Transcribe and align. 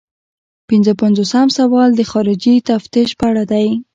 پنځه 0.69 0.91
پنځوسم 1.01 1.47
سوال 1.57 1.89
د 1.95 2.01
خارجي 2.11 2.55
تفتیش 2.69 3.09
په 3.19 3.25
اړه 3.31 3.43
دی. 3.51 3.67